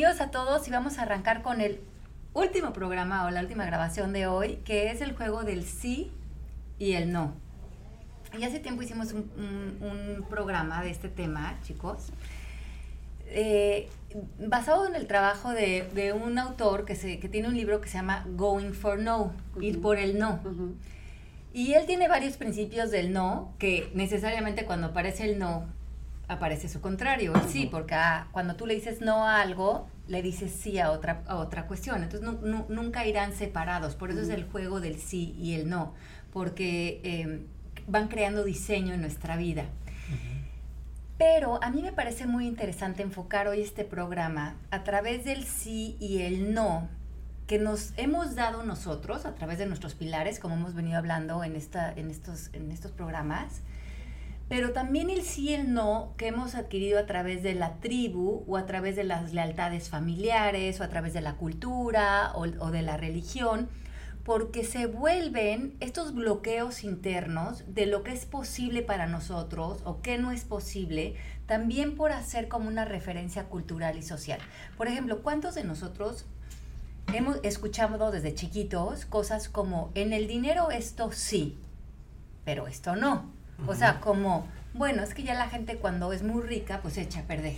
[0.00, 1.78] Bienvenidos a todos y vamos a arrancar con el
[2.32, 6.10] último programa o la última grabación de hoy, que es el juego del sí
[6.78, 7.34] y el no.
[8.38, 9.86] Y hace tiempo hicimos un, un-
[10.22, 12.14] un programa de este tema, chicos,
[13.26, 13.90] eh,
[14.38, 17.88] basado en el trabajo de, de un autor que, se, que tiene un libro que
[17.90, 20.40] se llama Going for No, ir por el no.
[20.42, 20.76] Ujú.
[21.52, 25.66] Y él tiene varios principios del no, que necesariamente cuando aparece el no,
[26.26, 30.20] aparece su contrario, el sí, porque ah, cuando tú le dices no a algo, le
[30.22, 32.02] dices sí a otra, a otra cuestión.
[32.02, 35.68] Entonces nu- nu- nunca irán separados, por eso es el juego del sí y el
[35.70, 35.94] no,
[36.32, 37.46] porque eh,
[37.86, 39.64] van creando diseño en nuestra vida.
[41.18, 45.96] Pero a mí me parece muy interesante enfocar hoy este programa a través del sí
[46.00, 46.88] y el no
[47.46, 51.56] que nos hemos dado nosotros a través de nuestros pilares, como hemos venido hablando en,
[51.56, 53.60] esta, en, estos, en estos programas,
[54.50, 58.42] pero también el sí y el no que hemos adquirido a través de la tribu
[58.48, 62.82] o a través de las lealtades familiares o a través de la cultura o, de
[62.82, 63.68] la religión,
[64.24, 70.18] porque se vuelven estos bloqueos internos de lo que es posible para nosotros o qué
[70.18, 71.14] no es posible,
[71.46, 74.40] también por hacer como una referencia cultural y social.
[74.76, 76.26] Por ejemplo, ¿cuántos de nosotros
[77.14, 81.56] hemos escuchado desde chiquitos cosas como en el dinero esto sí,
[82.44, 83.38] pero esto no?
[83.66, 87.20] O sea, como, bueno, es que ya la gente cuando es muy rica, pues echa
[87.20, 87.56] a perder.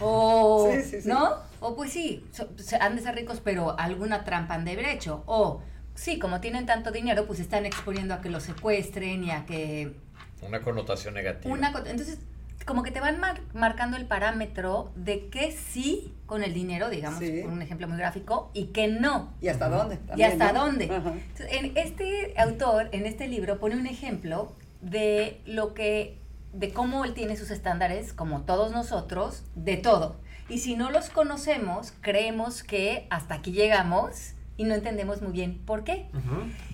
[0.00, 1.08] O, Sí, sí, sí.
[1.08, 1.36] ¿no?
[1.60, 4.86] O pues sí, so- se- han de ser ricos, pero alguna trampa han de haber
[4.86, 5.22] hecho.
[5.26, 5.60] O,
[5.94, 9.94] sí, como tienen tanto dinero, pues están exponiendo a que los secuestren y a que
[10.42, 11.52] Una connotación negativa.
[11.52, 12.18] una entonces
[12.66, 17.18] como que te van mar- marcando el parámetro de que sí con el dinero, digamos,
[17.20, 17.40] Sí.
[17.42, 19.32] por un ejemplo muy gráfico, y que no.
[19.40, 19.98] ¿Y hasta dónde?
[20.14, 20.66] ¿Y hasta ¿no?
[20.66, 20.84] dónde?
[20.84, 26.18] Entonces, en este autor, en este libro, pone un ejemplo de lo que,
[26.52, 30.16] de cómo él tiene sus estándares, como todos nosotros, de todo.
[30.48, 35.58] Y si no los conocemos, creemos que hasta aquí llegamos y no entendemos muy bien
[35.58, 36.06] por qué.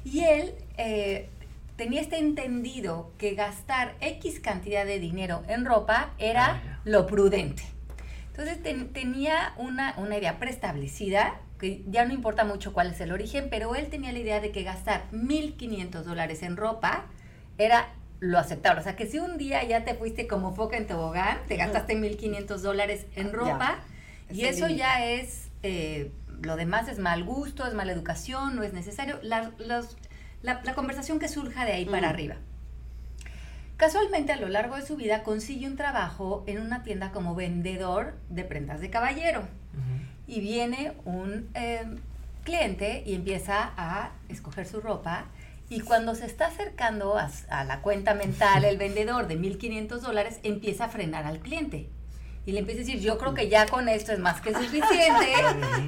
[0.04, 1.28] Y él eh,
[1.76, 7.62] tenía este entendido que gastar X cantidad de dinero en ropa era Ah, lo prudente.
[8.28, 13.12] Entonces ten- tenía una, una idea preestablecida, que ya no importa mucho cuál es el
[13.12, 17.06] origen, pero él tenía la idea de que gastar 1.500 dólares en ropa
[17.58, 17.88] era
[18.20, 18.80] lo aceptable.
[18.80, 21.94] O sea, que si un día ya te fuiste como foca en tobogán, te gastaste
[21.96, 23.78] 1.500 dólares en ropa,
[24.30, 26.10] y eso ya es, eh,
[26.42, 29.18] lo demás es mal gusto, es mala educación, no es necesario.
[29.22, 29.96] La, los-
[30.42, 32.36] la, la conversación que surja de ahí para arriba.
[33.76, 38.14] Casualmente a lo largo de su vida consigue un trabajo en una tienda como vendedor
[38.30, 39.42] de prendas de caballero.
[40.26, 41.84] Y viene un eh,
[42.44, 45.26] cliente y empieza a escoger su ropa.
[45.68, 50.84] Y cuando se está acercando a, la cuenta mental, el vendedor de 1.500 dólares empieza
[50.84, 51.88] a frenar al cliente.
[52.46, 55.32] Y le empieza a decir, yo creo que ya con esto es más que suficiente.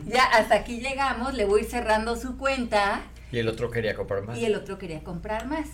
[0.06, 3.02] ya hasta aquí llegamos, le voy a ir cerrando su cuenta.
[3.30, 4.38] Y el otro quería comprar más.
[4.38, 5.68] Y el otro quería comprar más.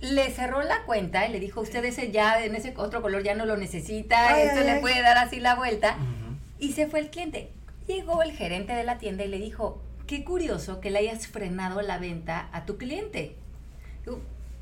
[0.00, 3.34] Le cerró la cuenta y le dijo, usted ese ya, en ese otro color ya
[3.34, 4.80] no lo necesita, Ay, esto ay, le ay.
[4.80, 5.98] puede dar así la vuelta.
[6.58, 7.50] Y se fue el cliente.
[7.86, 11.80] Llegó el gerente de la tienda y le dijo, qué curioso que le hayas frenado
[11.82, 13.36] la venta a tu cliente.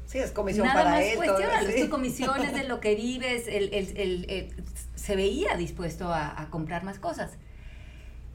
[0.07, 1.19] Sí, es comisión Nada para más él.
[1.69, 1.83] es sí.
[1.84, 4.65] tu comisión, es de lo que vives, el, el- el- el-
[4.95, 7.33] se veía dispuesto a, a comprar más cosas.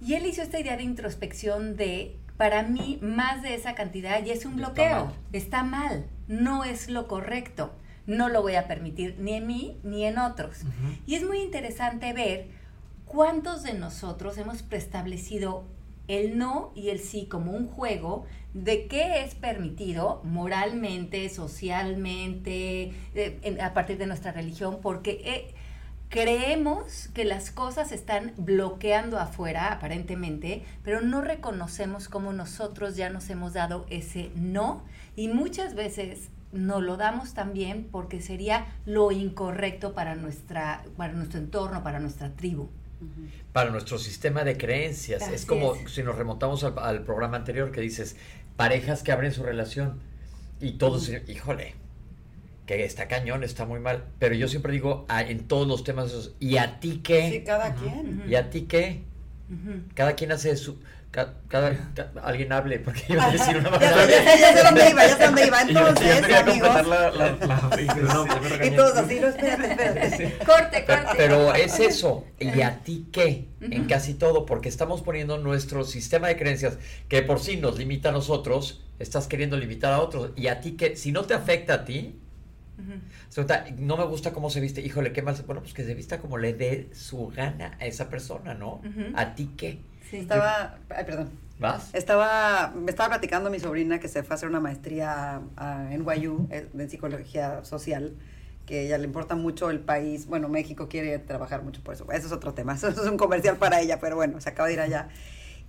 [0.01, 4.33] Y él hizo esta idea de introspección de, para mí, más de esa cantidad ya
[4.33, 5.13] es un Está bloqueo, mal.
[5.31, 7.71] está mal, no es lo correcto,
[8.05, 10.57] no lo voy a permitir ni en mí ni en otros.
[11.07, 12.47] Y es muy interesante ver
[13.05, 15.63] cuántos de nosotros hemos preestablecido
[16.11, 23.57] el no y el sí como un juego de qué es permitido moralmente, socialmente, eh,
[23.61, 25.55] a partir de nuestra religión, porque eh,
[26.09, 33.29] creemos que las cosas están bloqueando afuera, aparentemente, pero no reconocemos cómo nosotros ya nos
[33.29, 34.83] hemos dado ese no
[35.15, 41.39] y muchas veces no lo damos también porque sería lo incorrecto para, nuestra, para nuestro
[41.39, 42.67] entorno, para nuestra tribu.
[43.53, 45.21] Para nuestro sistema de creencias.
[45.23, 45.91] Así es como es.
[45.91, 48.15] si nos remontamos al, al programa anterior que dices,
[48.55, 49.99] parejas que abren su relación
[50.59, 51.73] y todos, híjole,
[52.65, 54.05] que está cañón, está muy mal.
[54.19, 57.29] Pero yo siempre digo, en todos los temas, ¿y a ti qué?
[57.31, 58.19] Sí, cada quien.
[58.19, 58.29] Ujú.
[58.29, 59.03] ¿Y a ti qué?
[59.95, 60.79] Cada quien hace su...
[61.11, 64.07] ca- Cada, ca- alguien hable, porque iba a decir una Ya verdad.
[64.09, 65.63] ya ya sé dónde iba, ya sé dónde iba.
[65.67, 66.87] Yo- yo Entonces, quería amigos.
[66.87, 70.37] la, la, la- ya Y todos así, no, espérate, espérate.
[70.45, 71.17] Corte, Pero, corte.
[71.17, 73.49] pero es eso, ¿y a ti qué?
[73.61, 76.77] En casi todo, porque estamos poniendo nuestro sistema de creencias
[77.09, 80.31] que por sí nos limita a nosotros, estás queriendo limitar a otros.
[80.35, 80.95] ¿Y a ti qué?
[80.95, 82.17] Si no te afecta a ti,
[83.77, 84.81] no me gusta cómo se viste.
[84.81, 85.35] Híjole, qué mal.
[85.35, 88.81] se- Bueno, pues que se vista como le dé su gana a esa persona, ¿no?
[89.15, 89.79] ¿A ti qué?
[90.11, 90.17] Sí.
[90.17, 91.29] Estaba, ay, perdón.
[91.57, 91.93] ¿Vas?
[91.93, 96.47] Estaba, me estaba platicando mi sobrina que se fue a hacer una maestría a NYU
[96.49, 98.13] eh, de psicología social,
[98.65, 100.25] que ella le importa mucho el país.
[100.25, 102.11] Bueno, México quiere trabajar mucho por eso.
[102.11, 102.73] Eso es otro tema.
[102.75, 105.07] Eso es un comercial para ella, pero bueno, se acaba de ir allá.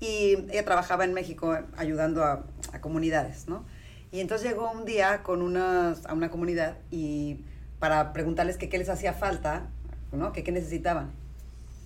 [0.00, 3.64] Y ella trabajaba en México ayudando a, a comunidades, ¿no?
[4.10, 7.44] Y entonces llegó un día con unas, a una comunidad y
[7.78, 9.68] para preguntarles que qué les hacía falta,
[10.10, 10.32] ¿no?
[10.32, 11.12] Que qué necesitaban.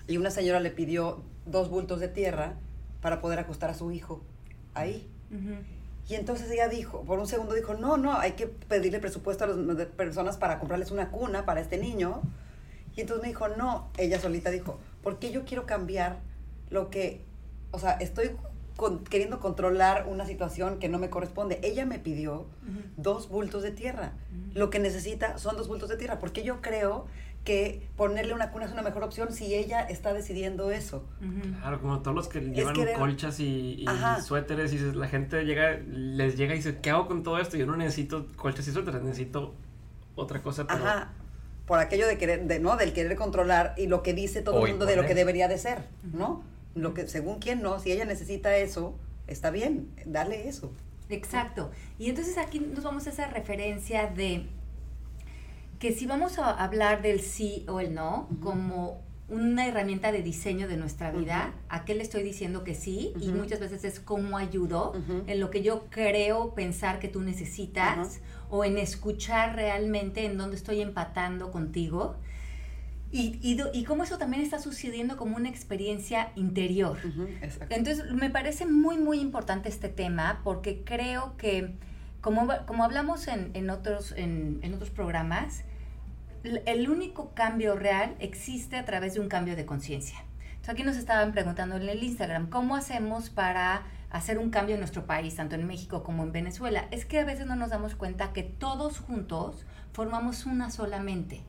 [0.09, 2.55] Y una señora le pidió dos bultos de tierra
[3.01, 4.21] para poder acostar a su hijo
[4.75, 5.09] ahí.
[6.09, 9.49] Y entonces ella dijo, por un segundo dijo, no, no, hay que pedirle presupuesto a
[9.49, 12.21] las personas para comprarles una cuna para este niño.
[12.97, 16.19] Y entonces me dijo, no, ella solita dijo, porque yo quiero cambiar
[16.71, 17.23] lo que,
[17.73, 18.31] o sea, estoy
[18.77, 21.59] con- queriendo controlar una situación que no me corresponde.
[21.65, 22.47] Ella me pidió
[22.97, 24.13] dos bultos de tierra.
[24.55, 27.07] Lo que necesita son dos bultos de tierra, porque yo creo
[27.47, 31.07] que ponerle una cuna es una mejor opción si ella está decidiendo eso.
[31.61, 33.87] Claro, como todos los que llevan querer- colchas y,
[34.23, 37.57] suéteres y la gente llega, les llega y dice, ¿qué hago con todo esto?
[37.57, 39.55] Yo no necesito colchas y suéteres, necesito
[40.15, 40.67] otra cosa.
[40.67, 41.13] Pero Ajá.
[41.67, 42.77] Por aquello de querer, de, ¿no?
[42.77, 45.57] Del querer controlar y lo que dice todo el mundo de lo que debería de
[45.59, 45.79] ser,
[46.13, 46.45] ¿no?
[46.75, 48.95] Lo que, según quién no, si ella necesita eso,
[49.27, 50.71] está bien, dale eso.
[51.09, 51.71] Exacto.
[51.99, 54.47] Y entonces aquí nos vamos a esa referencia de
[55.79, 60.69] que si vamos a hablar del sí o el no como una herramienta de diseño
[60.69, 61.55] de nuestra vida.
[61.69, 63.13] ¿a qué le estoy diciendo que sí?
[63.21, 64.95] Y muchas veces es cómo ayudo
[65.27, 68.21] en lo que yo creo pensar que tú necesitas
[68.51, 72.17] o en escuchar realmente en dónde estoy empatando contigo.
[73.13, 76.99] Y, y, cómo eso también está sucediendo como una experiencia interior.
[77.71, 81.77] Entonces, me parece muy, muy importante este tema porque creo que,
[82.21, 85.65] como, como hablamos en, en otros, en, en otros programas,
[86.43, 90.19] el único cambio real existe a través de un cambio de conciencia.
[90.49, 94.81] Entonces, aquí nos estaban preguntando en el Instagram, ¿cómo hacemos para hacer un cambio en
[94.81, 96.87] nuestro país, tanto en México como en Venezuela?
[96.91, 101.43] Es que a veces no nos damos cuenta que todos juntos formamos una sola mente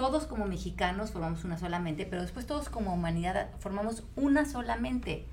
[0.00, 4.76] todos como mexicanos formamos una sola mente, pero después todos como humanidad formamos una sola
[4.76, 5.26] mente.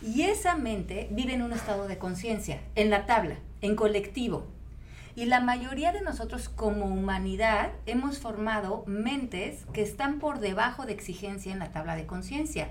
[0.00, 3.36] Y esa mente vive en un estado de conciencia, en la tabla,
[3.66, 4.46] en colectivo.
[5.14, 10.92] Y la mayoría de nosotros como humanidad hemos formado mentes que están por debajo de
[10.92, 12.70] exigencia en la tabla de conciencia.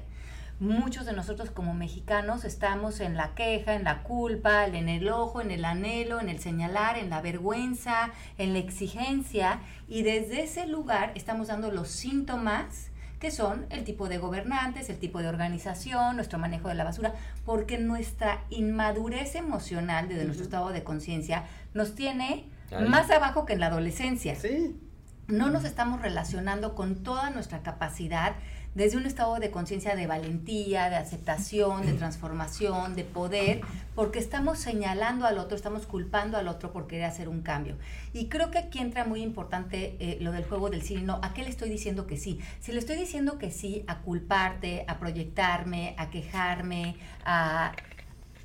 [0.60, 5.42] Muchos de nosotros como mexicanos estamos en la queja, en la culpa, en el ojo,
[5.42, 9.60] en el anhelo, en el señalar, en la vergüenza, en la exigencia
[9.90, 12.90] y desde ese lugar estamos dando los síntomas
[13.26, 17.16] que son el tipo de gobernantes, el tipo de organización, nuestro manejo de la basura,
[17.44, 22.88] porque nuestra inmadurez emocional desde nuestro estado de conciencia nos tiene Ahí.
[22.88, 24.80] más abajo que en la adolescencia Sí.
[25.28, 28.34] no nos estamos relacionando con toda nuestra capacidad
[28.76, 33.62] desde un estado de conciencia de valentía, de aceptación, de transformación, de poder,
[33.96, 37.78] porque estamos señalando al otro, estamos culpando al otro por querer hacer un cambio.
[38.14, 41.20] Y creo que aquí entra muy importante eh, lo del juego del sí no.
[41.24, 42.40] ¿A qué le estoy diciendo que sí?
[42.60, 47.74] Si le estoy diciendo que sí a culparte, a proyectarme, a quejarme, a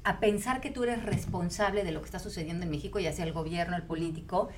[0.02, 3.26] a pensar que tú eres responsable de lo que está sucediendo en México, ya sea
[3.26, 4.48] el gobierno, el político,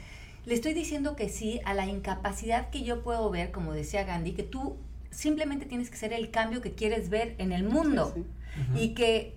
[0.45, 4.33] le estoy diciendo que sí a la incapacidad que yo puedo ver, como decía Gandhi,
[4.33, 4.77] que tú
[5.13, 8.13] simplemente tienes que ser el cambio que quieres ver en el mundo.
[8.15, 8.25] Sí,
[8.75, 9.35] Y que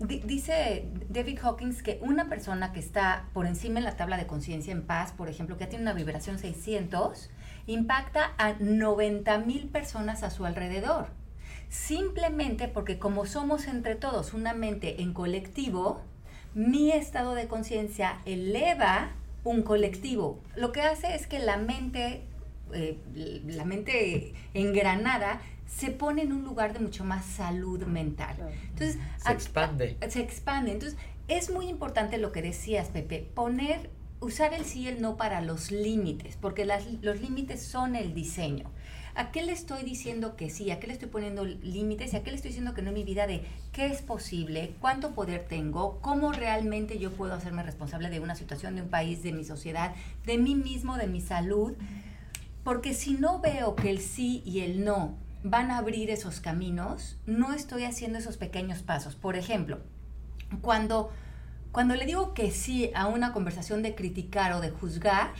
[0.00, 4.26] di- dice David Hawkins que una persona que está por encima en la tabla de
[4.26, 7.30] conciencia en paz, por ejemplo, que tiene una vibración 600,
[7.66, 11.06] impacta a 90 mil personas a su alrededor.
[11.68, 16.00] Simplemente porque como somos entre todos una mente en colectivo,
[16.54, 19.10] mi estado de conciencia eleva
[19.44, 20.40] un colectivo.
[20.56, 22.24] Lo que hace es que la mente,
[22.74, 22.98] eh,
[23.46, 28.36] la mente engranada, se pone en un lugar de mucho más salud mental.
[28.70, 29.96] Entonces, Se a- expande.
[30.08, 30.72] se expande.
[30.72, 30.98] Entonces,
[31.28, 35.40] es muy importante lo que decías, Pepe, poner, usar el sí y el no para
[35.42, 38.70] los límites, porque las- los límites son el diseño.
[39.14, 40.70] ¿A qué le estoy diciendo que sí?
[40.70, 42.12] ¿A qué le estoy poniendo límites?
[42.12, 44.74] ¿Y a qué le estoy diciendo que no en mi vida de qué es posible?
[44.80, 45.98] ¿Cuánto poder tengo?
[46.00, 49.92] ¿Cómo realmente yo puedo hacerme responsable de una situación, de un país, de mi sociedad,
[50.24, 51.74] de mí mismo, de mi salud?
[52.68, 57.16] Porque si no veo que el sí y el no van a abrir esos caminos,
[57.24, 59.14] no estoy haciendo esos pequeños pasos.
[59.14, 59.78] Por ejemplo,
[60.60, 61.10] cuando,
[61.72, 65.32] cuando le digo que sí a una conversación de criticar o de juzgar,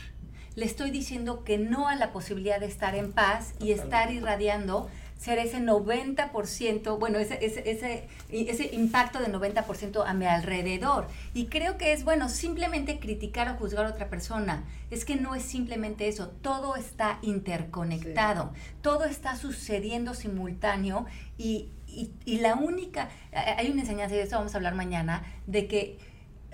[0.55, 4.89] le estoy diciendo que no a la posibilidad de estar en paz y estar irradiando
[5.19, 11.09] ser ese 90%, bueno, ese, ese, ese, ese impacto de 90% a mi alrededor.
[11.35, 14.65] Y creo que es, bueno, simplemente criticar o juzgar a otra persona.
[14.91, 21.05] Es que no es simplemente eso, todo está interconectado, todo está sucediendo simultáneo
[21.37, 25.25] y, y, y la única, hay una enseñanza, y de eso vamos a hablar mañana,
[25.47, 25.99] de que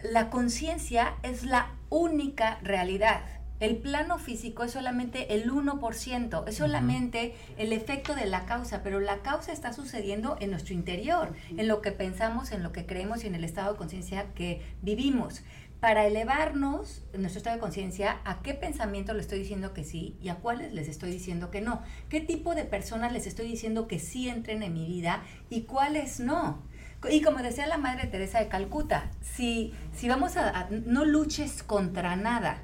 [0.03, 3.23] la conciencia es la única realidad.
[3.61, 8.99] El plano físico es solamente el 1%, es solamente el efecto de la causa, pero
[8.99, 13.23] la causa está sucediendo en nuestro interior, en lo que pensamos, en lo que creemos
[13.23, 15.43] y en el estado de conciencia que vivimos.
[15.79, 20.17] Para elevarnos en nuestro estado de conciencia, ¿a qué pensamiento le estoy diciendo que sí
[20.21, 21.81] y a cuáles les estoy diciendo que no?
[22.09, 26.19] ¿Qué tipo de personas les estoy diciendo que sí entren en mi vida y cuáles
[26.19, 26.63] no?
[27.09, 31.63] Y como decía la Madre Teresa de Calcuta, si, si vamos a, a no luches
[31.63, 32.63] contra nada,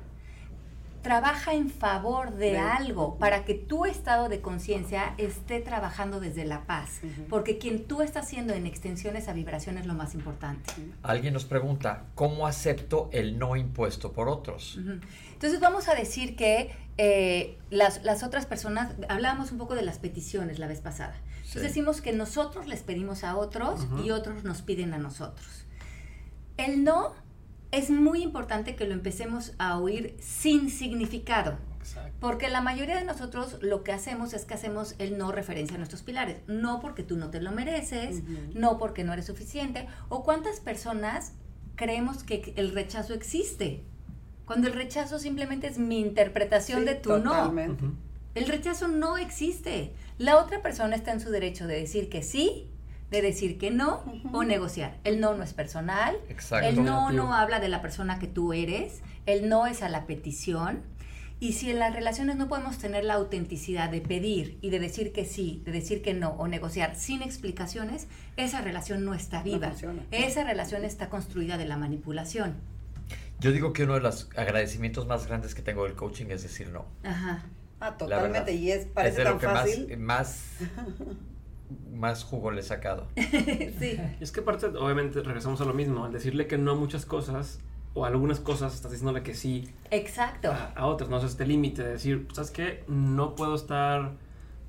[1.02, 6.66] trabaja en favor de algo para que tu estado de conciencia esté trabajando desde la
[6.66, 10.72] paz, porque quien tú estás haciendo en extensión esa vibración es lo más importante.
[11.02, 14.78] Alguien nos pregunta, ¿cómo acepto el no impuesto por otros?
[15.32, 19.98] Entonces vamos a decir que eh, las, las, otras personas, hablábamos un poco de las
[19.98, 21.14] peticiones la vez pasada.
[21.36, 21.68] Entonces sí.
[21.68, 24.04] decimos que nosotros les pedimos a otros uh -huh.
[24.04, 25.64] y otros nos piden a nosotros.
[26.58, 27.14] El no
[27.72, 31.56] es muy importante que lo empecemos a oír sin significado.
[31.78, 32.12] Exacto.
[32.20, 35.78] Porque la mayoría de nosotros lo que hacemos es que hacemos el no referencia a
[35.78, 36.38] nuestros pilares.
[36.46, 38.54] No porque tú no te lo mereces, uh -huh.
[38.54, 39.86] no porque no eres suficiente.
[40.08, 41.32] O cuántas personas
[41.76, 43.84] creemos que el rechazo existe.
[44.44, 47.82] Cuando el rechazo simplemente es mi interpretación sí, de tu totalmente.
[47.82, 47.88] no.
[47.88, 47.96] Uh -huh.
[48.34, 49.94] El rechazo no existe.
[50.18, 52.70] La otra persona está en su derecho de decir que sí
[53.10, 54.30] de decir que no uh -huh.
[54.32, 54.98] o negociar.
[55.04, 56.16] El no no es personal.
[56.28, 56.68] Exacto.
[56.68, 59.02] El no no habla de la persona que tú eres.
[59.26, 60.82] El no es a la petición.
[61.42, 65.10] Y si en las relaciones no podemos tener la autenticidad de pedir y de decir
[65.12, 69.72] que sí, de decir que no o negociar sin explicaciones, esa relación no está viva.
[69.82, 72.56] No esa relación está construida de la manipulación.
[73.40, 76.68] Yo digo que uno de los agradecimientos más grandes que tengo del coaching es decir
[76.68, 76.84] no.
[77.02, 77.42] Ajá.
[77.80, 78.52] Ah, totalmente.
[78.52, 79.96] Y es, parece es de tan lo que fácil.
[79.96, 80.44] Más, más
[81.92, 83.06] más jugo le he sacado.
[83.16, 84.00] sí.
[84.20, 86.04] Es que aparte, obviamente, regresamos a lo mismo.
[86.04, 87.60] Al decirle que no a muchas cosas,
[87.94, 89.68] o a algunas cosas, estás diciéndole que sí.
[89.90, 90.50] Exacto.
[90.50, 92.84] A, a otras, no es este límite de decir, ¿sabes qué?
[92.88, 94.12] No puedo estar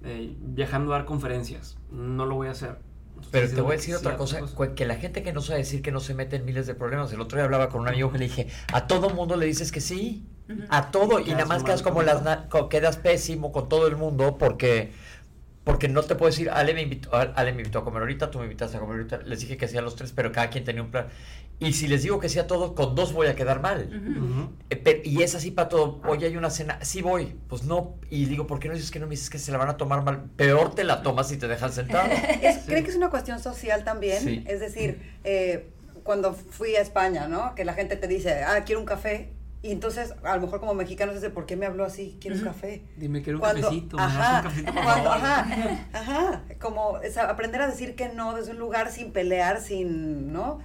[0.03, 1.77] eh, viajando a dar conferencias.
[1.91, 2.77] No lo voy a hacer.
[3.09, 5.59] Entonces, Pero te voy a decir otra cosa, cosa, que la gente que no sabe
[5.59, 7.13] decir que no se mete en miles de problemas.
[7.13, 9.71] El otro día hablaba con un amigo que le dije, a todo mundo le dices
[9.71, 10.25] que sí.
[10.49, 10.65] Uh -huh.
[10.69, 11.19] A todo.
[11.19, 12.23] Y, y nada más quedas como las...
[12.71, 14.91] Quedas pésimo con todo el mundo porque
[15.63, 18.39] porque no te puedo decir, Ale me, invitó, Ale me invitó a comer ahorita, tú
[18.39, 20.63] me invitaste a comer ahorita, les dije que sí a los tres, pero cada quien
[20.63, 21.07] tenía un plan.
[21.59, 23.87] Y si les digo que sí a todos, con dos voy a quedar mal.
[23.91, 24.49] Uh -huh.
[24.71, 26.01] eh, y es así para todo.
[26.07, 27.97] Hoy hay una cena, sí voy, pues no.
[28.09, 29.77] Y digo, ¿por qué no dices que no me dices que se la van a
[29.77, 30.23] tomar mal?
[30.35, 32.09] Peor te la tomas si te dejan sentado.
[32.41, 32.61] Es, sí.
[32.65, 34.23] ¿Creen que es una cuestión social también?
[34.23, 34.43] Sí.
[34.47, 35.69] Es decir, eh,
[36.03, 37.53] cuando fui a España, ¿no?
[37.53, 39.29] Que la gente te dice, ah, quiero un café
[39.63, 42.17] y entonces, a lo mejor como mexicano, dice, ¿por qué me habló así?
[42.19, 42.83] Quiero un café.
[42.97, 43.99] Dime, quiero un cuando, cafecito.
[43.99, 46.43] Ajá, un cafecito cuando, ajá, ajá.
[46.59, 50.59] Como o sea, aprender a decir que no desde un lugar sin pelear, sin, ¿no?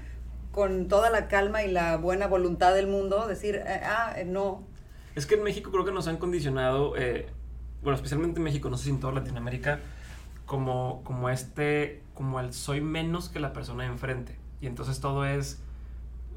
[0.50, 4.64] Con toda la calma y la buena voluntad del mundo, decir, eh, ah, eh, no.
[5.14, 7.28] Es que en México creo que nos han condicionado, eh,
[7.82, 9.80] bueno, especialmente en México, no sé si en toda Latinoamérica,
[10.46, 14.36] como, como este, como el soy menos que la persona de enfrente.
[14.62, 15.60] Y entonces todo es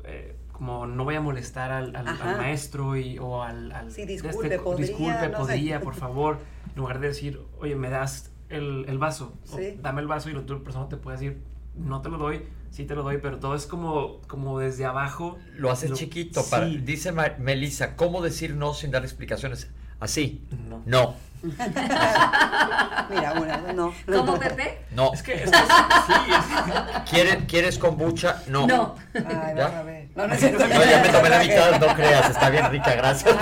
[0.04, 4.06] eh, como no voy a molestar al, al, al maestro y, o al, al sí,
[4.06, 5.84] disculpe, este, podría, disculpe, no podría, sé.
[5.86, 9.78] por favor, en lugar de decir, oye, me das el, el vaso, sí.
[9.78, 11.42] o, dame el vaso y la otra persona te puede decir,
[11.76, 15.38] no te lo doy, sí te lo doy, pero todo es como, como desde abajo.
[15.56, 16.44] Lo haces lo, chiquito.
[16.50, 16.80] Para, sí.
[16.80, 19.70] Dice Melissa, ¿cómo decir no sin dar explicaciones?
[20.02, 20.46] Así.
[20.68, 20.84] No.
[20.86, 21.16] No.
[21.42, 23.94] Mira, bueno, no.
[24.06, 24.80] ¿Cómo, Pepe?
[24.92, 25.14] No.
[25.14, 27.10] Es que, es que sí, es...
[27.10, 28.44] ¿Quieres, ¿Quieres kombucha?
[28.50, 28.68] No.
[28.68, 28.96] No.
[29.14, 29.80] Ay, ¿Ya?
[29.80, 29.99] a ver.
[30.20, 33.38] No, no, no, ya me tomé la mitad, no creas, está bien rica, gracias.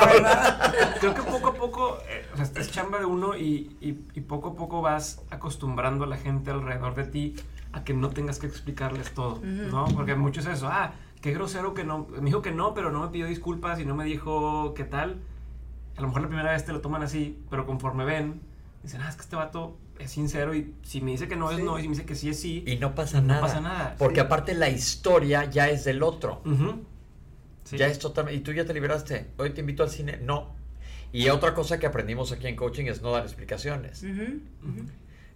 [1.00, 4.22] Creo que poco a poco, eh, o sea, es chamba de uno y, y, y,
[4.22, 7.36] poco a poco vas acostumbrando a la gente alrededor de ti
[7.74, 9.72] a que no tengas que explicarles todo, uh -huh.
[9.72, 9.86] ¿no?
[9.86, 13.02] Porque mucho es eso, ah, qué grosero que no, me dijo que no, pero no
[13.02, 15.18] me pidió disculpas y no me dijo qué tal.
[15.98, 18.40] A lo mejor la primera vez te lo toman así, pero conforme ven,
[18.84, 21.56] dicen, ah, es que este vato es sincero y si me dice que no sí.
[21.56, 22.63] es no y si me dice que sí es sí.
[22.66, 23.42] Y no pasa no nada.
[23.42, 23.96] pasa nada.
[23.98, 24.22] Porque sí.
[24.22, 26.42] aparte la historia ya es del otro.
[26.46, 26.80] Uh -huh.
[27.63, 27.77] sí.
[27.77, 28.39] Ya es totalmente.
[28.39, 29.32] Y tú ya te liberaste.
[29.38, 30.18] Hoy te invito al cine.
[30.18, 30.56] No.
[31.12, 34.04] Y otra cosa que aprendimos aquí en coaching es no dar explicaciones.
[34.04, 34.42] Uh -huh.
[34.63, 34.89] Uh -huh.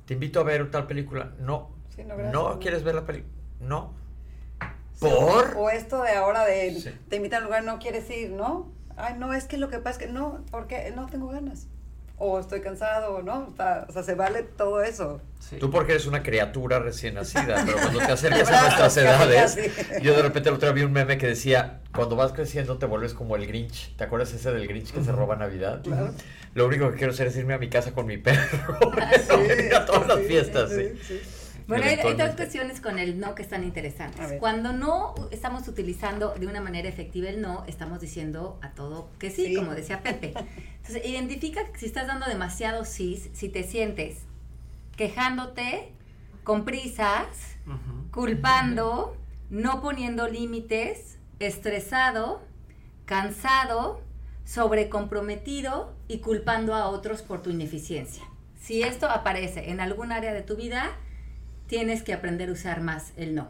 [0.06, 1.34] Te invito a ver tal película.
[1.39, 1.72] No.
[2.06, 3.34] no, no, quieres ver la película.
[3.60, 3.94] No.
[5.00, 5.56] ¿Por?
[5.58, 8.72] O esto de ahora de te invitan a un lugar, no quieres ir, ¿no?
[8.98, 11.68] Ay, no, es que lo que pasa es que no, porque no tengo ganas
[12.22, 13.48] o estoy cansado, ¿no?
[13.50, 15.22] Está- o sea, se vale todo eso.
[15.40, 15.58] Sí.
[15.58, 20.01] Tú porque eres una criatura recién nacida, pero cuando te acercas a nuestras edades, casi.
[20.04, 22.86] yo de repente el otro día vi un meme que decía, cuando vas creciendo te
[22.86, 23.96] vuelves como el Grinch.
[23.96, 25.82] ¿Te acuerdas ese del Grinch que se roba Navidad?
[25.82, 26.13] Claro.
[26.54, 28.78] Lo único que quiero hacer es irme a mi casa con mi perro.
[29.66, 31.22] ir a todas las sí, fiestas, sí.
[31.68, 34.34] Bueno, hay, hay dos cuestiones con el no que están interesantes.
[34.39, 39.30] Cuando no estamos utilizando de una manera efectiva el no, estamos diciendo a todo que
[39.32, 39.56] sí, Sí.
[39.56, 40.34] como decía Pepe.
[40.77, 44.20] Entonces, identifica si estás dando demasiado sí, si te sientes
[44.98, 45.91] quejándote,
[46.44, 47.27] con prisas,
[47.65, 48.12] Ujú.
[48.12, 49.15] culpando,
[49.50, 52.41] no poniendo límites, estresado,
[53.06, 54.01] cansado,
[54.46, 58.24] sobrecomprometido y culpando a otros por tu ineficiencia.
[58.60, 60.91] Si esto aparece en algún área de tu vida,
[61.72, 63.48] tienes que aprender a usar más el no.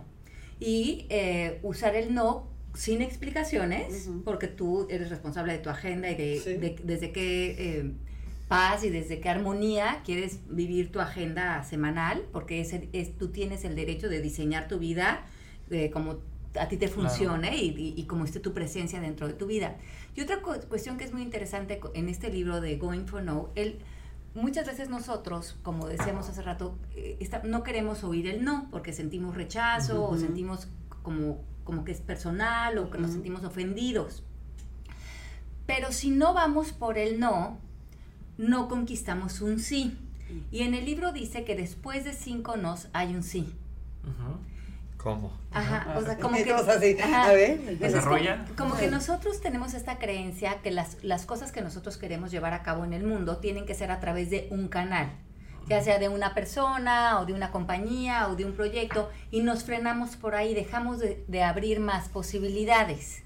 [0.60, 6.16] Y eh, usar el no sin explicaciones, porque tú eres responsable de tu agenda y
[6.16, 6.54] de, Sí.
[6.54, 7.92] de- desde qué eh,
[8.48, 13.30] paz y desde qué armonía quieres vivir tu agenda semanal, porque es, el- es- tú
[13.30, 15.26] tienes el derecho de diseñar tu vida
[15.72, 16.20] eh, como
[16.60, 17.02] a ti te Claro.
[17.02, 19.78] funcione y, y- y como esté tu presencia dentro de tu vida.
[20.16, 23.50] Y otra cu- cuestión que es muy interesante en este libro de Going for No,
[23.56, 23.80] el,
[24.36, 28.94] muchas veces nosotros, como decíamos hace rato, eh, está- no queremos oír el no porque
[28.94, 30.68] sentimos rechazo o sentimos
[31.04, 34.24] como, como que es personal o que nos sentimos ofendidos.
[35.66, 37.58] Pero si no vamos por el no,
[38.38, 39.98] no conquistamos un sí.
[40.52, 43.54] Y en el libro dice que después de cinco nos hay un sí.
[45.02, 45.32] ¿Cómo?
[45.52, 46.54] Ajá, o sea, como que...
[46.54, 47.30] así, ajá.
[47.30, 47.52] a ver.
[47.52, 48.46] Entonces, Desarrolla.
[48.56, 52.54] Como, como que nosotros tenemos esta creencia que las, las cosas que nosotros queremos llevar
[52.54, 55.10] a cabo en el mundo tienen que ser a través de un canal,
[55.68, 59.64] ya sea de una persona o de una compañía o de un proyecto, y nos
[59.64, 63.24] frenamos por ahí, dejamos de, de abrir más posibilidades.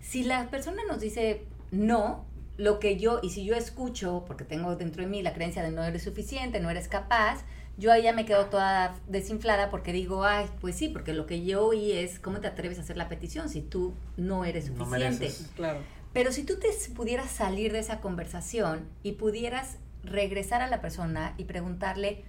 [0.00, 2.24] Si la persona nos dice no,
[2.58, 5.72] lo que yo, y si yo escucho, porque tengo dentro de mí la creencia de
[5.72, 7.42] no eres suficiente, no eres capaz,
[7.78, 11.44] yo ahí ya me quedo toda desinflada porque digo, ay, pues sí, porque lo que
[11.44, 15.32] yo oí es, ¿cómo te atreves a hacer la petición si tú no eres suficiente?
[15.54, 15.78] Claro.
[16.12, 21.34] Pero si tú te pudieras salir de esa conversación y pudieras regresar a la persona
[21.38, 22.24] y preguntarle,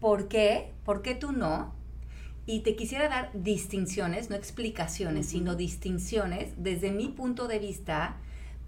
[0.00, 0.72] ¿por qué?
[0.84, 1.72] ¿Por qué tú no?
[2.44, 8.16] Y te quisiera dar distinciones, no explicaciones, sino distinciones desde mi punto de vista,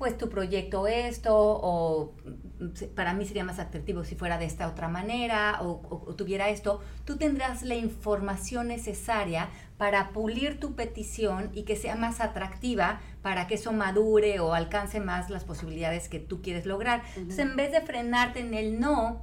[0.00, 2.14] pues tu proyecto esto, o
[2.58, 6.14] mm, para mí sería más atractivo si fuera de esta otra manera, o, o- o
[6.16, 12.20] tuviera esto, tú tendrás la información necesaria para pulir tu petición y que sea más
[12.22, 17.02] atractiva para que eso madure o alcance más las posibilidades que tú quieres lograr.
[17.16, 19.22] Entonces, en vez de frenarte en el no,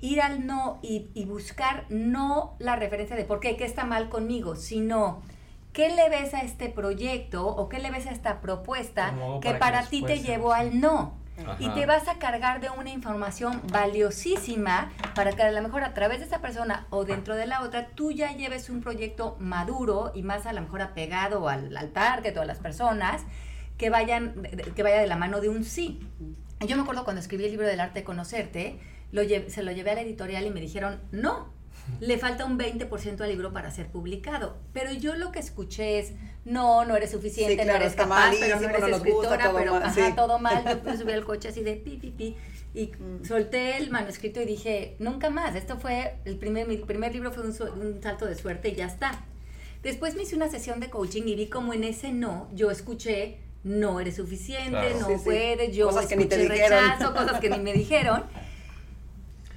[0.00, 4.08] ir al no y, y buscar no la referencia de por qué, qué está mal
[4.08, 5.20] conmigo, sino
[5.72, 9.86] qué le ves a este proyecto o qué le ves a esta propuesta que para
[9.86, 11.20] ti te llevó al no.
[11.58, 15.94] Y te vas a cargar de una información valiosísima para que a lo mejor a
[15.94, 20.12] través de esa persona o dentro de la otra tú ya lleves un proyecto maduro
[20.14, 23.22] y más a lo mejor apegado al, al target o a las personas
[23.78, 26.00] que vayan que vaya de la mano de un sí.
[26.60, 28.78] Yo me acuerdo cuando escribí el libro del arte de conocerte,
[29.10, 31.52] lo se lo llevé a la editorial y me dijeron, no,
[32.00, 34.56] le falta un 20% al libro para ser publicado.
[34.72, 36.12] Pero yo lo que escuché es,
[36.44, 39.44] no, no eres suficiente, Sí, claro, no eres capaz, pero no eres no gusta, escritora,
[39.44, 40.12] todo pero mal, ajá, sí.
[40.16, 40.64] todo mal.
[40.84, 42.36] Yo me subí al coche así de pi, pi, pi.
[42.74, 43.24] Y Mm.
[43.26, 45.54] solté el manuscrito y dije, nunca más.
[45.56, 48.86] Esto fue, el primer, mi primer libro fue un, un salto de suerte y ya
[48.86, 49.24] está.
[49.82, 53.38] Después me hice una sesión de coaching y vi como en ese no, yo escuché,
[53.64, 55.00] no eres suficiente, Claro.
[55.00, 56.84] no Sí, puedes, yo Cosas que ni te escuché dijeron.
[56.84, 58.22] rechazo, cosas que ni me dijeron.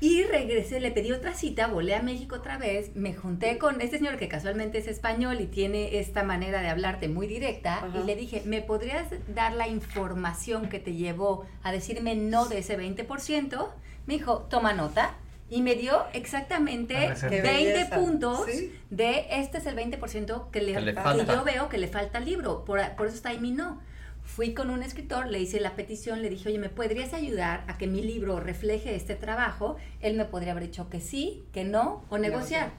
[0.05, 3.97] Y regresé, le pedí otra cita, volé a México otra vez, me junté con este
[3.97, 7.89] señor que casualmente es español y tiene esta manera de hablarte muy directa Ajá.
[8.01, 12.59] y le dije, ¿me podrías dar la información que te llevó a decirme no de
[12.59, 13.67] ese 20%?
[14.05, 15.15] Me dijo, toma nota.
[15.49, 17.29] Y me dio exactamente La receta.
[17.29, 17.95] Qué 20 belleza.
[17.95, 18.73] puntos Sí.
[18.89, 22.17] de este es el 20% que, le, Que le que yo veo que le falta
[22.17, 22.65] al libro.
[22.65, 23.79] Por, por eso está ahí mi no.
[24.25, 27.77] Fui con un escritor, le hice la petición, le dije, oye, ¿me podrías ayudar a
[27.77, 29.77] que mi libro refleje este trabajo?
[30.01, 32.73] Él me podría haber dicho que sí, que no, o negociar.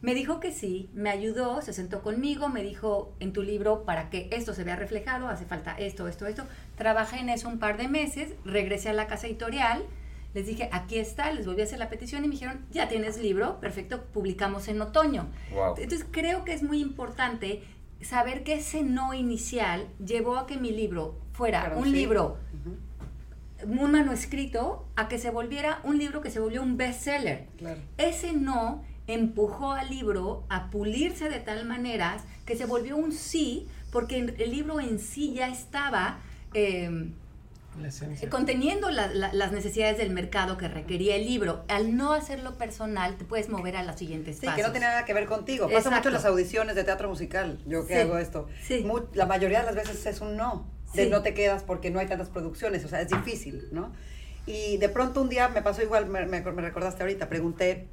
[0.00, 4.10] Me dijo que sí, me ayudó, se sentó conmigo, me dijo, en tu libro, para
[4.10, 6.44] que esto se vea reflejado, hace falta esto, esto, esto.
[6.76, 9.84] Trabajé en eso un par de meses, regresé a la casa editorial,
[10.34, 13.18] les dije, aquí está, les volví a hacer la petición y me dijeron, ya tienes
[13.18, 15.30] libro, perfecto, publicamos en otoño.
[15.52, 15.74] Wow.
[15.76, 17.62] Entonces creo que es muy importante
[18.02, 21.92] saber que ese no inicial llevó a que mi libro fuera Claro, un sí.
[21.92, 22.36] libro,
[23.64, 27.46] un manuscrito, a que se volviera un libro que se volvió un bestseller.
[27.58, 27.80] Claro.
[27.96, 33.68] Ese no empujó al libro a pulirse de tal manera que se volvió un sí,
[33.90, 36.18] porque el libro en sí ya estaba
[36.54, 37.10] eh,
[37.80, 38.28] La esencia.
[38.28, 41.64] conteniendo la- la- las necesidades del mercado que requería el libro.
[41.68, 44.56] Al no hacerlo personal, te puedes mover a los siguientes Sí, pasos.
[44.56, 45.66] que no tiene nada que ver contigo.
[45.66, 45.96] Pasa Exacto.
[45.98, 48.46] mucho en las audiciones de teatro musical, yo que Sí, hago esto.
[48.62, 48.84] sí.
[48.84, 51.10] Mu- la mayoría de las veces es un no, de Sí.
[51.10, 53.92] no te quedas porque no hay tantas producciones, o sea, es difícil, ¿no?
[54.44, 57.88] Y de pronto un día me pasó igual, me, me- me recordaste ahorita, pregunté,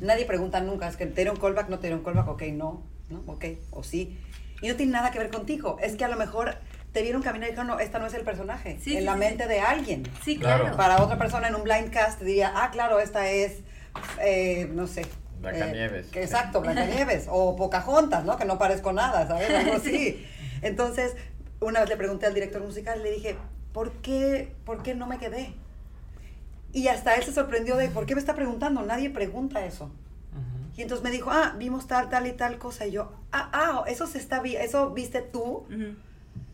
[0.00, 3.22] nadie pregunta nunca, es que te dieron callback, no te dieron callback, ok, no, no,
[3.26, 4.18] ok, o sí.
[4.60, 6.54] Y no tiene nada que ver contigo, es que a lo mejor
[6.92, 9.14] te vieron caminar y dijeron, no, esta no es el personaje, Sí, en sí, la
[9.14, 10.02] sí, mente de alguien.
[10.24, 10.76] Sí, Claro.
[10.76, 13.60] Para otra persona en un blind cast diría, ah, claro, esta es,
[14.20, 15.06] eh, no sé.
[15.40, 16.06] Blancanieves.
[16.14, 17.26] eh, exacto, Blancanieves.
[17.28, 18.36] o Pocahontas, ¿no?
[18.36, 19.50] Que no parezco nada, ¿sabes?
[19.54, 20.24] Algo así.
[20.60, 21.16] Entonces,
[21.60, 23.36] una vez le pregunté al director musical y le dije,
[23.72, 25.54] ¿por qué, ¿por qué no me quedé?
[26.72, 28.82] Y hasta él se sorprendió de, ¿por qué me está preguntando?
[28.82, 29.90] Nadie pregunta eso.
[30.76, 32.86] Y entonces me dijo, ah, vimos tal, tal y tal cosa.
[32.86, 35.66] Y yo, ah, ah, eso se está vi eso viste tú.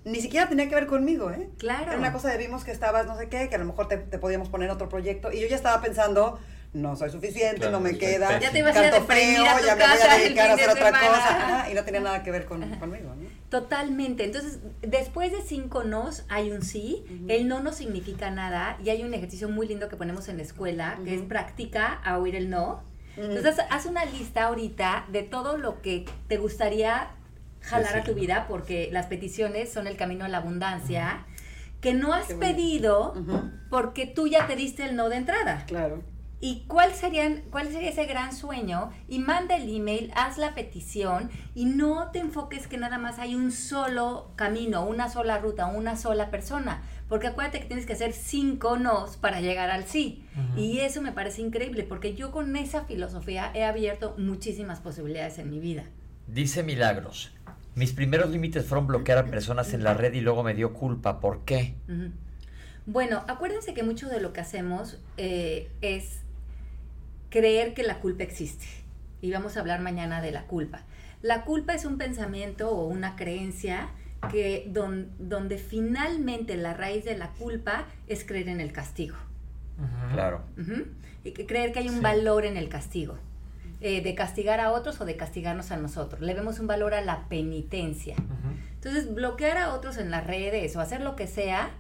[0.08, 1.48] Ni siquiera tenía que ver conmigo, ¿eh?
[1.58, 1.84] Claro.
[1.88, 3.96] Era una cosa de vimos que estabas no sé qué, que a lo mejor te,
[3.98, 5.30] te podíamos poner otro proyecto.
[5.32, 6.38] Y yo ya estaba pensando,
[6.72, 8.38] no soy suficiente, Claro, no me queda.
[8.40, 10.66] Ya te ibas a deprimir feo, a tu ya me voy a dedicar a hacer
[10.66, 11.06] de otra semana.
[11.08, 11.28] cosa.
[11.58, 13.28] Ajá, y no tenía nada que ver con, conmigo, ¿no?
[13.48, 14.24] Totalmente.
[14.24, 17.04] Entonces, después de cinco nos hay un sí.
[17.28, 18.76] El no no significa nada.
[18.84, 21.28] Y hay un ejercicio muy lindo que ponemos en la escuela, que es Ujú.
[21.28, 22.82] practica a oír el no.
[23.16, 27.08] Entonces, haz una lista ahorita de todo lo que te gustaría
[27.68, 31.24] jalar a tu vida, porque las peticiones son el camino a la abundancia,
[31.80, 33.50] que no has pedido Ujú.
[33.70, 35.64] porque tú ya te diste el no de entrada.
[35.66, 36.02] Claro.
[36.40, 38.90] ¿Y cuál, serían, cuál sería ese gran sueño?
[39.08, 43.34] Y manda el email, haz la petición y no te enfoques que nada más hay
[43.34, 46.82] un solo camino, una sola ruta, una sola persona.
[47.08, 50.24] Porque acuérdate que tienes que hacer cinco nos para llegar al sí.
[50.36, 50.60] Ujú.
[50.60, 55.50] Y eso me parece increíble porque yo con esa filosofía he abierto muchísimas posibilidades en
[55.50, 55.84] mi vida.
[56.28, 57.32] Dice Milagros.
[57.78, 61.20] Mis primeros límites fueron bloquear a personas en la red y luego me dio culpa.
[61.20, 61.76] ¿Por qué?
[62.86, 66.22] Bueno, acuérdense que mucho de lo que hacemos eh, es
[67.30, 68.66] creer que la culpa existe.
[69.20, 70.80] Y vamos a hablar mañana de la culpa.
[71.22, 73.90] La culpa es un pensamiento o una creencia
[74.28, 79.14] que don- donde finalmente la raíz de la culpa es creer en el castigo.
[80.12, 80.42] Claro.
[81.22, 82.00] Y que creer que hay un Sí.
[82.02, 83.18] valor en el castigo.
[83.80, 86.20] Eh, de castigar a otros o de castigarnos a nosotros.
[86.20, 88.14] Le vemos un valor a la penitencia.
[88.14, 88.56] Ujú.
[88.74, 91.70] Entonces, bloquear a otros en las redes o hacer lo que sea,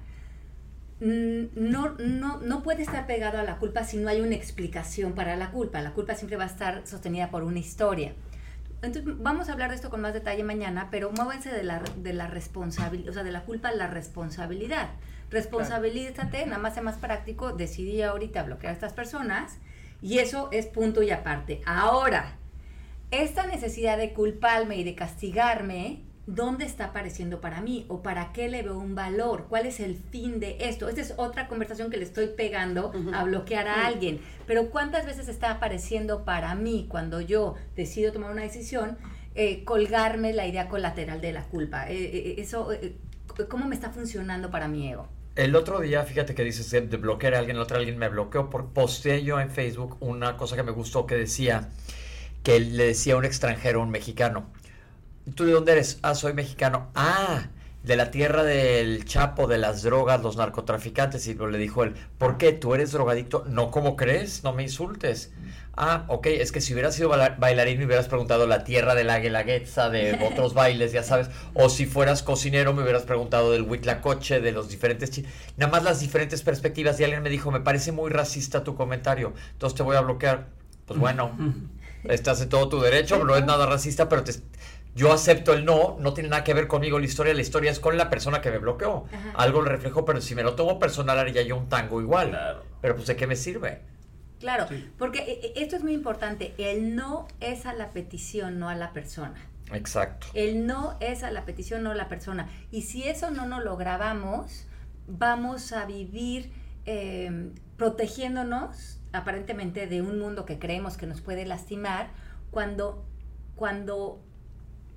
[1.00, 5.14] mm, no, no, no puede estar pegado a la culpa si no hay una explicación
[5.14, 5.80] para la culpa.
[5.80, 8.14] La culpa siempre va a estar sostenida por una historia.
[8.80, 12.12] Entonces, vamos a hablar de esto con más detalle mañana, pero muévanse de la, de
[12.12, 14.90] la responsabilidad, o sea, de la culpa a la responsabilidad.
[15.30, 19.58] Responsabilízate, nada más es más práctico, decidí ahorita bloquear a estas personas
[20.00, 21.60] y eso es punto y aparte.
[21.66, 22.36] Ahora,
[23.10, 27.86] esta necesidad de culparme y de castigarme, ¿dónde está apareciendo para mí?
[27.88, 29.46] ¿O para qué le veo un valor?
[29.48, 30.88] ¿Cuál es el fin de esto?
[30.88, 34.20] Esta es otra conversación que le estoy pegando a bloquear a alguien.
[34.46, 38.98] Pero ¿cuántas veces está apareciendo para mí cuando yo decido tomar una decisión?
[39.38, 41.88] eh, colgarme la idea colateral de la culpa.
[41.88, 42.96] Eh, eh, eso, eh,
[43.48, 45.08] ¿cómo me está funcionando para mi ego?
[45.38, 48.50] El otro día, fíjate que dices de, bloquear a alguien, el otro alguien me bloqueó
[48.50, 51.68] por posteé yo en Facebook una cosa que me gustó que decía
[52.42, 54.46] que le decía a un extranjero, un mexicano,
[55.36, 56.00] ¿tú de dónde eres?
[56.02, 56.88] Ah, soy mexicano.
[56.96, 57.50] Ah,
[57.84, 61.28] de la tierra del Chapo, de las drogas, los narcotraficantes.
[61.28, 62.50] Y le dijo él, ¿por qué?
[62.50, 63.44] ¿Tú eres drogadicto?
[63.48, 64.42] No, ¿cómo crees?
[64.42, 65.32] No me insultes.
[65.80, 69.04] Ah, ok, es que si hubieras sido baila- bailarín me hubieras preguntado la tierra de
[69.04, 71.30] la guelaguetza, de otros bailes, ya sabes.
[71.54, 75.22] O si fueras cocinero me hubieras preguntado del huitlacoche, de los diferentes...
[75.56, 76.98] Nada más las diferentes perspectivas.
[76.98, 80.46] Y alguien me dijo, me parece muy racista tu comentario, entonces te voy a bloquear.
[80.84, 81.30] Pues bueno,
[82.04, 84.32] estás en todo tu derecho, no es nada racista, pero te,
[84.94, 87.78] yo acepto el no, no tiene nada que ver conmigo la historia, la historia es
[87.78, 89.04] con la persona que me bloqueó.
[89.12, 89.30] Ajá.
[89.34, 92.30] Algo le reflejo, pero si me lo tomo personal haría yo un tango igual.
[92.30, 92.64] Claro.
[92.80, 93.80] Pero pues de qué me sirve.
[94.40, 94.88] Claro, Sí.
[94.98, 96.54] porque eh, eh, esto es muy importante.
[96.58, 99.34] El no es a la petición, no a la persona.
[99.72, 100.28] Exacto.
[100.34, 102.48] El no es a la petición, no a la persona.
[102.70, 104.66] Y si eso no nos lo grabamos,
[105.06, 106.50] vamos a vivir
[106.86, 112.08] eh, protegiéndonos aparentemente de un mundo que creemos que nos puede lastimar
[112.50, 113.04] cuando,
[113.56, 114.20] cuando,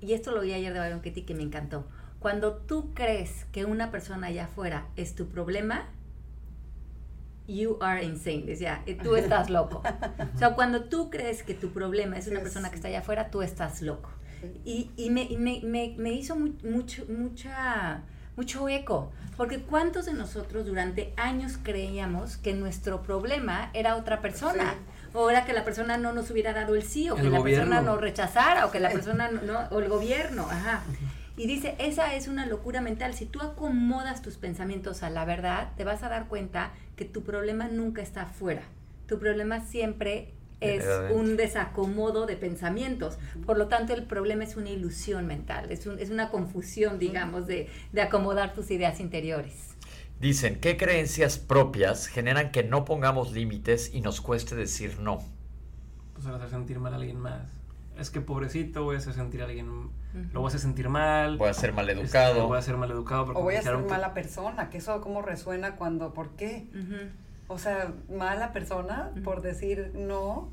[0.00, 1.86] y esto lo vi ayer de Byron Katie que me encantó,
[2.18, 5.88] cuando tú crees que una persona allá afuera es tu problema,
[7.48, 9.82] you are insane, decía, eh, tú estás loco.
[10.34, 13.30] O sea, cuando tú crees que tu problema es una persona que está allá afuera,
[13.30, 14.10] tú estás loco.
[14.64, 18.02] Y, y me, y me, me- me hizo mu- mucho, mucha,
[18.36, 24.74] mucho eco, porque ¿cuántos de nosotros durante años creíamos que nuestro problema era otra persona?
[25.14, 27.38] O era que la persona no nos hubiera dado el sí, o que El la
[27.38, 27.66] gobierno.
[27.66, 30.82] persona nos rechazara, o que la persona no, no- o el gobierno, ajá.
[31.36, 33.14] Y dice, esa es una locura mental.
[33.14, 37.22] Si tú acomodas tus pensamientos a la verdad, te vas a dar cuenta que tu
[37.22, 38.62] problema nunca está afuera.
[39.06, 43.18] Tu problema siempre es un desacomodo de pensamientos.
[43.46, 47.46] Por lo tanto, el problema es una ilusión mental, es, un- es una confusión, digamos,
[47.46, 49.70] de, de acomodar tus ideas interiores.
[50.20, 55.18] Dicen, ¿qué creencias propias generan que no pongamos límites y nos cueste decir no?
[56.14, 57.50] Pues al hacer sentir mal a alguien más.
[57.98, 59.90] Es que pobrecito voy a hacer sentir a alguien,
[60.32, 61.36] lo voy a hacer sentir mal.
[61.38, 62.48] Voy a ser este, maleducado.
[62.48, 65.22] voy a ser maleducado porque O voy a ser que- mala persona, que eso cómo
[65.22, 66.66] resuena cuando, ¿por qué?
[67.48, 70.48] O sea, mala persona por decir no.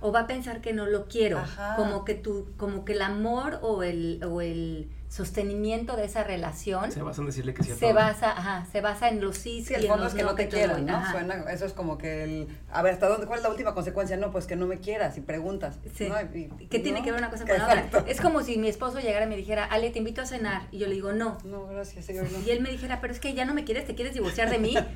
[0.00, 1.74] o va a pensar que no lo quiero, Ajá.
[1.76, 6.90] como que tu, como que el amor o el, o el sostenimiento de esa relación
[6.92, 7.94] Se basa en decirle que sí a se todo.
[7.94, 10.24] basa, ajá, se basa en los sí, Sí, y el en fondo los es que
[10.24, 10.96] no te doy, quieran, ¿no?
[10.96, 11.12] ajá.
[11.12, 14.16] Suena, eso es como que el, a ver, ¿hasta dónde, cuál es la última consecuencia?
[14.16, 15.78] No, pues que no me quieras y preguntas.
[15.94, 16.08] Sí.
[16.08, 16.20] ¿no?
[16.20, 18.04] Y- ¿Qué tiene no, que ver una cosa con la otra?
[18.08, 20.62] Es como si mi esposo llegara y me dijera, Ale, te invito a cenar.
[20.72, 21.38] Y yo le digo, no.
[21.44, 22.40] No, gracias, sí, hoy no.
[22.46, 24.58] Y él me dijera, pero es que ya no me quieres, te quieres divorciar de
[24.58, 24.74] mí.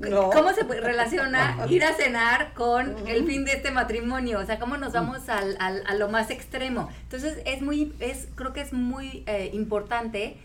[0.00, 0.30] No.
[0.30, 3.06] ¿Cómo se relaciona ir a cenar con Ujú.
[3.06, 4.38] el fin de este matrimonio?
[4.38, 6.88] O sea, ¿cómo nos vamos al, al- a lo más extremo?
[7.02, 10.36] Entonces, es muy, es, creo que es muy eh, importante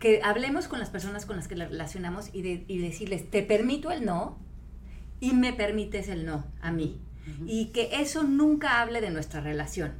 [0.00, 3.42] que hablemos con las personas con las que la relacionamos y, de- y decirles, te
[3.42, 4.38] permito el no
[5.20, 7.00] y me permites el no a mí.
[7.46, 9.94] Y que eso nunca hable de nuestra relación.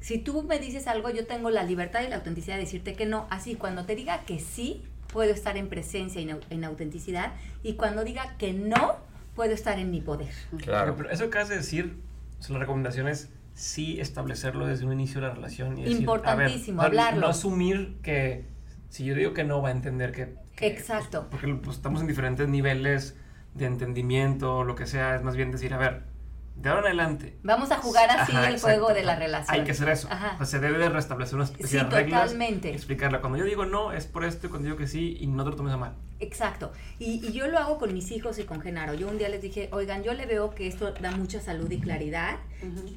[0.00, 3.04] Si tú me dices algo, yo tengo la libertad y la autenticidad de decirte que
[3.04, 3.26] no.
[3.30, 7.32] Así, cuando te diga que sí, puedo estar en presencia y en, au- en autenticidad.
[7.62, 8.96] Y cuando diga que no,
[9.34, 10.32] puedo estar en mi poder.
[10.58, 10.94] Claro.
[10.96, 11.96] Pero eso que acabas de decir,
[12.38, 15.78] o sea, la recomendación es sí establecerlo desde un inicio de la relación.
[15.78, 17.20] Y decir, Importantísimo, a ver, hablarlo.
[17.22, 18.44] No asumir que
[18.88, 20.34] si yo digo que no, va a entender que...
[20.56, 21.26] que, Exacto.
[21.30, 23.16] pues, porque pues, estamos en diferentes niveles
[23.54, 25.16] de entendimiento, lo que sea.
[25.16, 26.02] Es más bien decir, a ver,
[26.60, 27.38] de ahora en adelante...
[27.42, 28.94] Vamos a jugar así Ajá, el juego exacto.
[28.94, 29.54] de la relación.
[29.54, 30.08] Hay que hacer eso.
[30.10, 30.34] Ajá.
[30.34, 32.22] O sea, se debe de restablecer una especie Sí, de reglas.
[32.22, 32.70] totalmente.
[32.74, 33.20] Explicarla.
[33.20, 34.46] Cuando yo digo no, es por esto.
[34.46, 35.94] y Cuando digo que sí, y no te lo tomes a mal.
[36.20, 36.72] Exacto.
[36.98, 38.94] Y, y yo lo hago con mis hijos y con Genaro.
[38.94, 41.78] Yo un día les dije, oigan, yo le veo que esto da mucha salud y
[41.80, 42.38] claridad.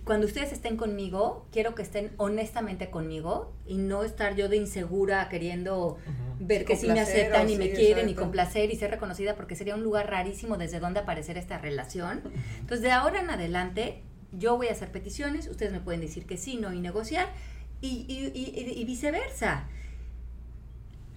[0.06, 5.30] Cuando ustedes estén conmigo, quiero que estén honestamente conmigo y no estar yo de insegura
[5.30, 6.00] queriendo
[6.39, 8.21] ver que sí me aceptan y me sí, quieren y exacto.
[8.24, 12.24] complacer y ser reconocida porque sería un lugar rarísimo desde donde aparecer esta relación.
[12.60, 13.51] Entonces, de ahora en adelante,
[14.32, 17.28] yo voy a hacer peticiones, ustedes me pueden decir que sí, no y negociar
[17.82, 19.68] y, y- y- y viceversa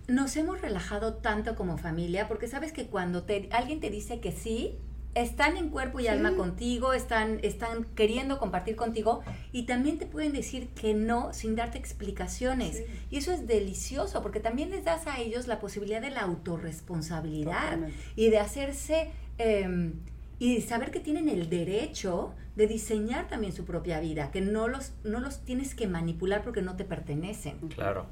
[0.09, 4.33] nos hemos relajado tanto como familia porque sabes que cuando te, alguien te dice que
[4.33, 4.75] sí,
[5.15, 6.09] están en cuerpo y Sí.
[6.09, 11.55] alma contigo, están, están queriendo compartir contigo y también te pueden decir que no sin
[11.55, 12.79] darte explicaciones.
[12.79, 12.85] Sí.
[13.13, 17.63] Y eso es delicioso porque también les das a ellos la posibilidad de la autorresponsabilidad
[17.63, 17.97] Totalmente.
[18.17, 19.11] y de hacerse...
[19.39, 19.93] eh,
[20.39, 24.93] y saber que tienen el derecho de diseñar también su propia vida, que no los,
[25.05, 27.59] no los tienes que manipular porque no te pertenecen.
[27.75, 28.07] Claro.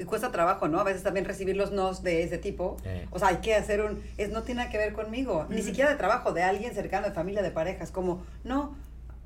[0.00, 0.80] Y cuesta trabajo, ¿no?
[0.80, 2.78] A veces también recibir los nos de ese tipo.
[3.10, 4.02] O sea, hay que hacer un...
[4.16, 5.46] Es, no tiene nada que ver conmigo.
[5.50, 7.90] Ni siquiera de trabajo, de alguien cercano, de familia, de parejas.
[7.90, 8.74] Como, no,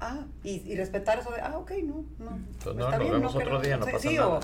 [0.00, 2.38] ah, y, y respetar eso de, ah, ok, no, no.
[2.64, 4.28] Pues no, nos vemos otro queremos- día, no sí, pasa sí, nada.
[4.28, 4.40] O,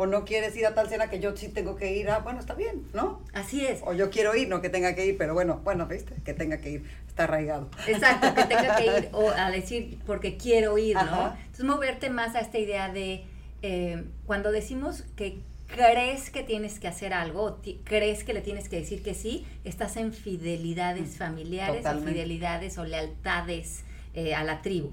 [0.00, 2.08] o no quieres ir a tal cena que yo sí tengo que ir.
[2.08, 3.20] Ah, bueno, está bien, ¿no?
[3.34, 3.80] Así es.
[3.84, 6.14] O yo quiero ir, no que tenga que ir, pero bueno, bueno, ¿viste?
[6.24, 6.84] Que tenga que ir.
[7.06, 7.68] Está arraigado.
[7.86, 11.02] Exacto, que tenga que ir o a decir porque quiero ir, ¿no?
[11.02, 11.38] Ajá.
[11.40, 13.26] Entonces moverte más a esta idea de
[13.60, 18.76] eh, cuando decimos que crees que tienes que hacer algo, crees que le tienes que
[18.76, 22.10] decir que sí, estás en fidelidades familiares Totalmente.
[22.10, 23.84] o fidelidades o lealtades
[24.14, 24.92] eh, a la tribu.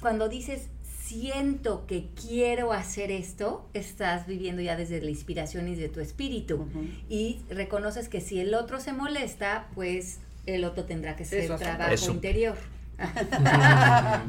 [0.00, 0.68] Cuando dices
[1.02, 6.68] siento que quiero hacer esto, estás viviendo ya desde la inspiración y de tu espíritu.
[7.08, 11.56] Y reconoces que si el otro se molesta, pues el otro tendrá que ser Eso,
[11.56, 12.12] trabajo eso.
[12.12, 12.56] interior.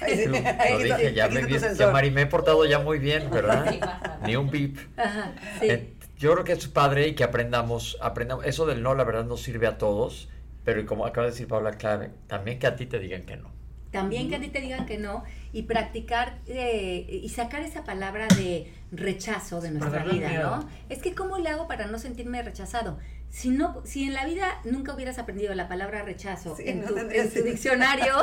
[0.00, 4.18] Sí, Lo dije, ya me, ya, Mari, me he portado ya muy bien, ¿verdad?
[4.24, 4.78] Ni un beep.
[4.96, 5.66] Ajá, sí.
[5.68, 8.46] Eh, yo creo que es padre y que aprendamos, aprendamos.
[8.46, 10.30] Eso del no, la verdad, nos sirve a todos.
[10.64, 13.59] Pero como acaba de decir Paula, clave, también que a ti te digan que no.
[13.90, 18.28] También que a ti te digan que no y practicar eh, y sacar esa palabra
[18.36, 20.56] de rechazo de nuestra Perderle vida, miedo.
[20.58, 20.68] ¿no?
[20.88, 22.98] Es que ¿cómo le hago para no sentirme rechazado?
[23.30, 26.88] Si no, si en la vida nunca hubieras aprendido la palabra rechazo Sí, en, no
[26.88, 28.14] tu, en diccionario,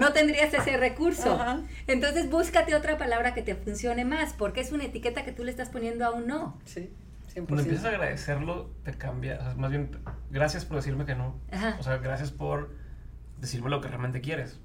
[0.00, 1.34] no tendrías ese recurso.
[1.34, 1.60] Ajá.
[1.86, 5.50] Entonces búscate otra palabra que te funcione más, porque es una etiqueta que tú le
[5.50, 6.58] estás poniendo a un no.
[6.64, 6.90] Sí,
[7.34, 7.46] 100%.
[7.46, 9.38] Cuando empiezas a agradecerlo, te cambia.
[9.40, 9.90] O sea, más bien,
[10.30, 11.36] gracias por decirme que no.
[11.52, 11.76] Ajá.
[11.78, 12.70] O sea, gracias por
[13.38, 14.58] decirme lo que realmente quieres.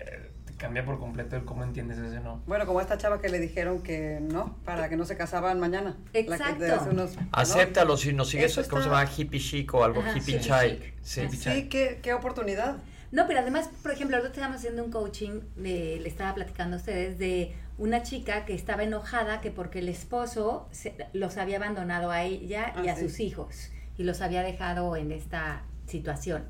[0.00, 2.42] Eh, te cambia por completo el cómo entiendes ese no.
[2.46, 5.58] Bueno, como a esta chava que le dijeron que no, para que no se casaban
[5.60, 5.96] mañana.
[6.06, 6.64] La que Exacto.
[6.90, 7.28] unos- ¿no?
[7.32, 9.12] Acéptalo si nos sigues, Eso ¿cómo se está- llama?
[9.16, 10.78] Hippie chic o algo, Ajá, hippie chai.
[10.80, 10.94] chic.
[11.02, 11.28] Sí.
[11.30, 12.76] Sí, qué, qué oportunidad.
[13.10, 16.78] No, pero además, por ejemplo, ahorita estábamos haciendo un coaching, de, le estaba platicando a
[16.78, 22.10] ustedes, de una chica que estaba enojada que porque el esposo se- los había abandonado
[22.10, 23.08] a ella y Ah, a sí.
[23.08, 26.44] sus hijos y los había dejado en esta situación.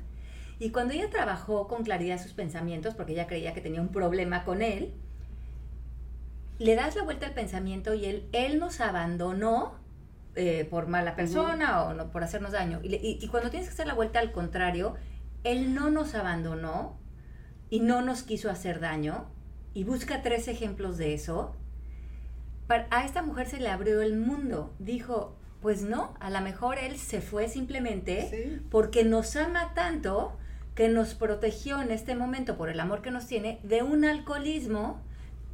[0.63, 4.45] Y cuando ella trabajó con claridad sus pensamientos, porque ella creía que tenía un problema
[4.45, 4.93] con él,
[6.59, 9.73] le das la vuelta al pensamiento y él, él nos abandonó
[10.35, 12.79] eh, por mala persona o no, por hacernos daño.
[12.81, 14.95] Y, le- y- y cuando tienes que hacer la vuelta al contrario,
[15.43, 16.95] él no nos abandonó
[17.69, 19.25] y no nos quiso hacer daño.
[19.73, 21.53] Y busca tres ejemplos de eso.
[22.67, 24.73] Para- a esta mujer se le abrió el mundo.
[24.79, 28.61] Dijo, pues no, a lo mejor él se fue simplemente Sí.
[28.71, 30.37] porque nos ama tanto
[30.75, 34.99] que nos protegió en este momento por el amor que nos tiene de un alcoholismo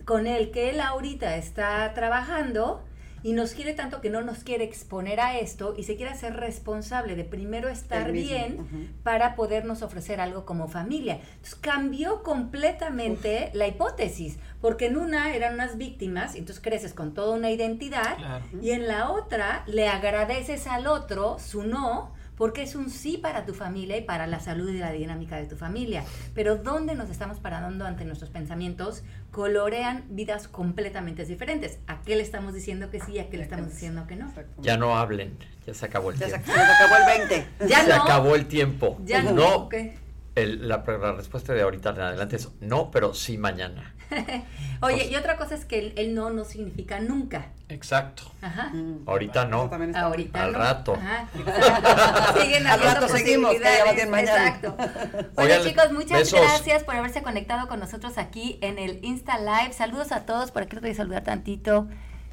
[0.06, 2.84] con el que él ahorita está trabajando
[3.22, 6.38] y nos quiere tanto que no nos quiere exponer a esto y se quiere hacer
[6.38, 11.16] responsable de primero estar bien para podernos ofrecer algo como familia.
[11.36, 17.14] Entonces cambió completamente la hipótesis, porque en una eran unas víctimas, y entonces creces con
[17.14, 18.46] toda una identidad, Claro.
[18.62, 23.46] y en la otra le agradeces al otro su no, porque es un sí para
[23.46, 26.04] tu familia y para la salud y la dinámica de tu familia.
[26.34, 29.04] Pero ¿dónde nos estamos parando ante nuestros pensamientos?
[29.30, 31.80] Colorean vidas completamente diferentes.
[31.86, 34.34] ¿A qué le estamos diciendo que sí y a qué le estamos diciendo que no?
[34.60, 36.52] Ya no hablen, ya se acabó el Ya se, tiempo.
[36.54, 37.48] se acabó el 20.
[37.68, 38.04] Ya se no.
[38.04, 38.98] acabó el tiempo.
[39.04, 39.32] Ya no.
[39.34, 39.56] no.
[39.66, 39.74] ok.
[40.36, 43.94] el- la, la respuesta de ahorita en adelante es no, pero sí mañana.
[44.82, 47.48] Oye, Pues- y otra cosa es que el, el no no significa nunca.
[47.70, 48.24] Exacto.
[48.42, 48.70] Ajá.
[48.70, 49.08] Mm.
[49.08, 49.62] Ahorita no.
[49.62, 50.58] Eso también está Ahorita Al no.
[50.60, 50.94] rato.
[50.96, 52.40] Ajá, exacto.
[52.42, 54.48] Siguen Al rato seguimos, que ya va bien posibilidades, mañana.
[54.48, 54.76] Exacto.
[54.80, 56.40] Oigan, Bueno, chicos, muchas besos.
[56.42, 59.74] gracias por haberse conectado con nosotros aquí en el Insta Live.
[59.74, 60.52] Saludos a todos.
[60.52, 61.88] Por aquí los voy a saludar tantito.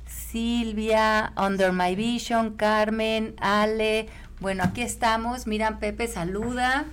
[0.06, 4.08] Silvia, Under My Vision, Carmen, Ale.
[4.40, 5.46] Bueno, aquí estamos.
[5.46, 6.84] Miran, Pepe saluda.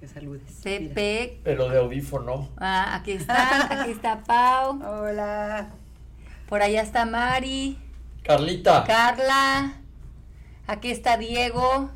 [0.00, 0.42] Que saludes.
[0.64, 1.40] Pepe.
[1.44, 2.48] Pero de audífono.
[2.56, 3.82] Ah, aquí está.
[3.82, 4.80] Aquí está Pau.
[4.82, 5.68] Hola.
[6.48, 7.78] Por allá está Mari.
[8.24, 8.84] Carlita.
[8.84, 9.74] Carla,
[10.66, 11.90] aquí está Diego.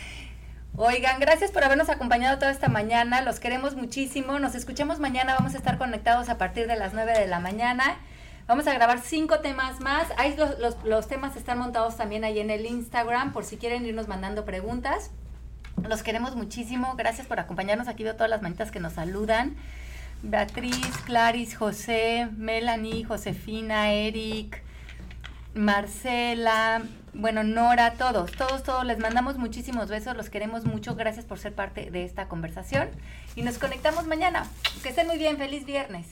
[0.76, 3.20] Oigan, gracias por habernos acompañado toda esta mañana.
[3.20, 4.38] Los queremos muchísimo.
[4.38, 5.34] Nos escuchamos mañana.
[5.34, 7.98] Vamos a estar conectados a partir de las 9 de la mañana.
[8.48, 10.06] Vamos a grabar cinco temas más.
[10.16, 13.84] Ahí los, los- los temas están montados también ahí en el Instagram por si quieren
[13.86, 15.10] irnos mandando preguntas.
[15.88, 16.94] Los queremos muchísimo.
[16.96, 17.88] Gracias por acompañarnos.
[17.88, 19.56] Aquí veo todas las manitas que nos saludan.
[20.22, 24.62] Beatriz, Claris, José, Melanie, Josefina, Eric,
[25.54, 26.82] Marcela,
[27.14, 28.86] bueno, Nora, todos, todos, todos.
[28.86, 30.16] Les mandamos muchísimos besos.
[30.16, 30.94] Los queremos mucho.
[30.94, 32.88] Gracias por ser parte de esta conversación.
[33.36, 34.46] Y nos conectamos mañana.
[34.82, 35.36] Que estén muy bien.
[35.36, 36.06] Feliz viernes.